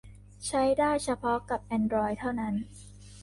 [0.47, 2.53] ใช้ได้เฉพาะกับแอนดรอยด์เท่านั้น